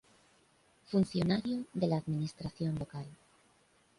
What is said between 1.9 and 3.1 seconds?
Administración Local.